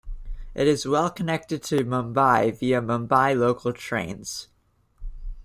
[0.55, 4.47] It is well connected to Mumbai via Mumbai Local Trains.